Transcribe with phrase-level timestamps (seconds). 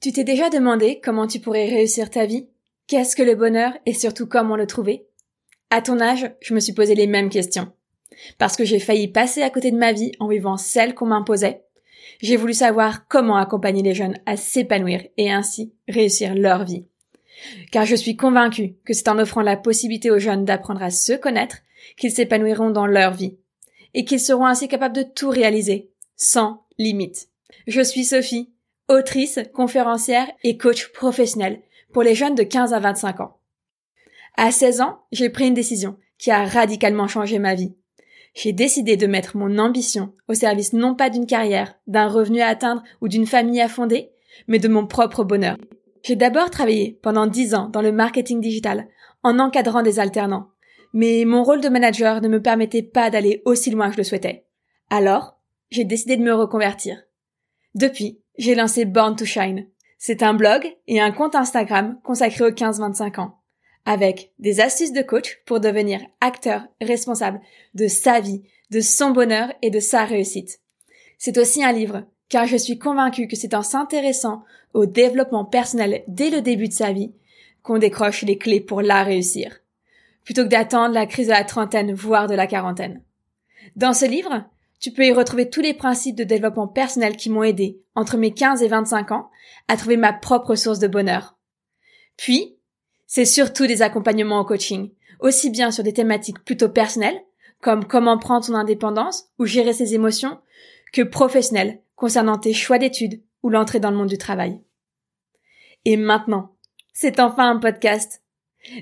[0.00, 2.48] Tu t'es déjà demandé comment tu pourrais réussir ta vie
[2.86, 5.06] Qu'est-ce que le bonheur et surtout comment le trouver?
[5.70, 7.72] À ton âge, je me suis posé les mêmes questions.
[8.38, 11.64] Parce que j'ai failli passer à côté de ma vie en vivant celle qu'on m'imposait,
[12.20, 16.86] j'ai voulu savoir comment accompagner les jeunes à s'épanouir et ainsi réussir leur vie.
[17.70, 21.12] Car je suis convaincue que c'est en offrant la possibilité aux jeunes d'apprendre à se
[21.12, 21.58] connaître
[21.96, 23.36] qu'ils s'épanouiront dans leur vie
[23.94, 27.28] et qu'ils seront ainsi capables de tout réaliser, sans limite.
[27.66, 28.50] Je suis Sophie,
[28.88, 31.60] autrice, conférencière et coach professionnel
[31.92, 33.38] pour les jeunes de 15 à 25 ans.
[34.36, 37.74] À 16 ans, j'ai pris une décision qui a radicalement changé ma vie.
[38.34, 42.48] J'ai décidé de mettre mon ambition au service non pas d'une carrière, d'un revenu à
[42.48, 44.10] atteindre ou d'une famille à fonder,
[44.46, 45.56] mais de mon propre bonheur.
[46.02, 48.88] J'ai d'abord travaillé pendant 10 ans dans le marketing digital,
[49.22, 50.50] en encadrant des alternants.
[50.92, 54.04] Mais mon rôle de manager ne me permettait pas d'aller aussi loin que je le
[54.04, 54.44] souhaitais.
[54.90, 55.38] Alors,
[55.70, 57.02] j'ai décidé de me reconvertir.
[57.74, 59.66] Depuis, j'ai lancé Born to Shine.
[59.98, 63.38] C'est un blog et un compte Instagram consacré aux 15-25 ans,
[63.84, 67.40] avec des astuces de coach pour devenir acteur responsable
[67.74, 70.60] de sa vie, de son bonheur et de sa réussite.
[71.18, 76.04] C'est aussi un livre, car je suis convaincue que c'est en s'intéressant au développement personnel
[76.08, 77.14] dès le début de sa vie
[77.62, 79.60] qu'on décroche les clés pour la réussir,
[80.24, 83.02] plutôt que d'attendre la crise de la trentaine, voire de la quarantaine.
[83.74, 84.44] Dans ce livre,
[84.80, 88.32] tu peux y retrouver tous les principes de développement personnel qui m'ont aidé, entre mes
[88.32, 89.30] 15 et 25 ans,
[89.68, 91.36] à trouver ma propre source de bonheur.
[92.16, 92.56] Puis,
[93.06, 97.20] c'est surtout des accompagnements en coaching, aussi bien sur des thématiques plutôt personnelles,
[97.60, 100.38] comme comment prendre son indépendance ou gérer ses émotions,
[100.92, 104.60] que professionnelles, concernant tes choix d'études ou l'entrée dans le monde du travail.
[105.84, 106.56] Et maintenant,
[106.92, 108.22] c'est enfin un podcast.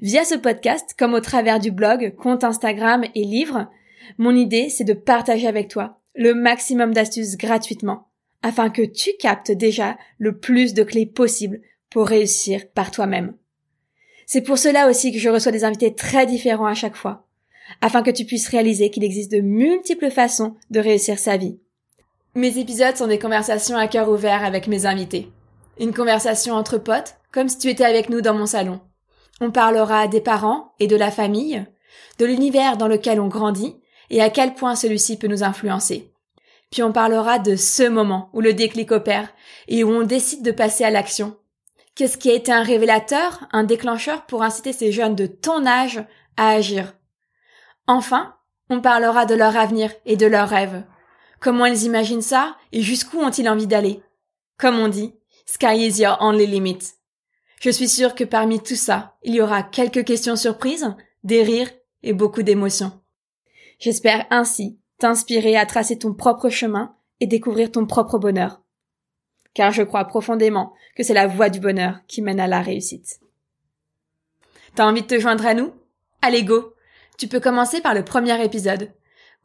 [0.00, 3.68] Via ce podcast, comme au travers du blog, compte Instagram et livres,
[4.18, 8.08] mon idée, c'est de partager avec toi le maximum d'astuces gratuitement,
[8.42, 13.34] afin que tu captes déjà le plus de clés possibles pour réussir par toi-même.
[14.26, 17.26] C'est pour cela aussi que je reçois des invités très différents à chaque fois,
[17.80, 21.58] afin que tu puisses réaliser qu'il existe de multiples façons de réussir sa vie.
[22.34, 25.30] Mes épisodes sont des conversations à cœur ouvert avec mes invités.
[25.78, 28.80] Une conversation entre potes, comme si tu étais avec nous dans mon salon.
[29.40, 31.64] On parlera des parents et de la famille,
[32.18, 33.76] de l'univers dans lequel on grandit,
[34.12, 36.12] et à quel point celui-ci peut nous influencer.
[36.70, 39.28] Puis on parlera de ce moment où le déclic opère
[39.66, 41.36] et où on décide de passer à l'action.
[41.94, 46.04] Qu'est-ce qui a été un révélateur, un déclencheur pour inciter ces jeunes de ton âge
[46.36, 46.94] à agir?
[47.86, 48.36] Enfin,
[48.70, 50.84] on parlera de leur avenir et de leurs rêves.
[51.40, 54.02] Comment ils imaginent ça et jusqu'où ont-ils envie d'aller?
[54.58, 55.14] Comme on dit,
[55.46, 56.78] sky is your only limit.
[57.60, 60.94] Je suis sûre que parmi tout ça, il y aura quelques questions surprises,
[61.24, 61.70] des rires
[62.02, 63.01] et beaucoup d'émotions.
[63.82, 68.62] J'espère ainsi t'inspirer à tracer ton propre chemin et découvrir ton propre bonheur.
[69.54, 73.18] Car je crois profondément que c'est la voie du bonheur qui mène à la réussite.
[74.76, 75.72] T'as envie de te joindre à nous?
[76.22, 76.76] Allez go!
[77.18, 78.92] Tu peux commencer par le premier épisode,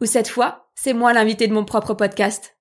[0.01, 2.55] où cette fois, c'est moi l'invité de mon propre podcast,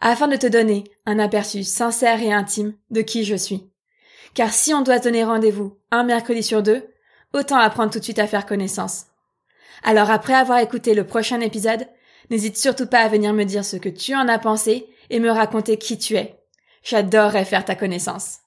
[0.00, 3.70] afin de te donner un aperçu sincère et intime de qui je suis.
[4.34, 6.84] Car si on doit donner rendez-vous un mercredi sur deux,
[7.32, 9.06] autant apprendre tout de suite à faire connaissance.
[9.82, 11.86] Alors après avoir écouté le prochain épisode,
[12.30, 15.30] n'hésite surtout pas à venir me dire ce que tu en as pensé et me
[15.30, 16.36] raconter qui tu es.
[16.82, 18.38] J'adorerais faire ta connaissance.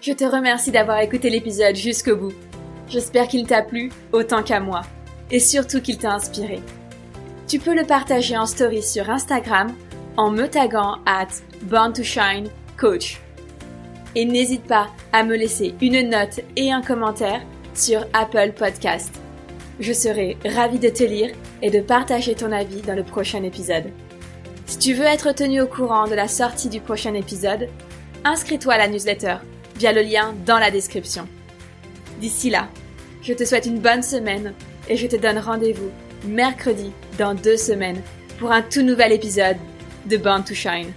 [0.00, 2.34] Je te remercie d'avoir écouté l'épisode jusqu'au bout.
[2.88, 4.82] J'espère qu'il t'a plu autant qu'à moi
[5.30, 6.62] et surtout qu'il t'a inspiré.
[7.48, 9.74] Tu peux le partager en story sur Instagram
[10.16, 11.28] en me taguant at
[11.62, 13.20] Born to Shine Coach.
[14.14, 17.42] Et n'hésite pas à me laisser une note et un commentaire
[17.78, 19.12] sur Apple Podcast.
[19.78, 21.30] Je serai ravie de te lire
[21.62, 23.84] et de partager ton avis dans le prochain épisode.
[24.66, 27.68] Si tu veux être tenu au courant de la sortie du prochain épisode,
[28.24, 29.36] inscris-toi à la newsletter
[29.76, 31.28] via le lien dans la description.
[32.20, 32.68] D'ici là,
[33.22, 34.52] je te souhaite une bonne semaine
[34.88, 35.90] et je te donne rendez-vous
[36.26, 38.02] mercredi dans deux semaines
[38.40, 39.56] pour un tout nouvel épisode
[40.06, 40.92] de Born to Shine.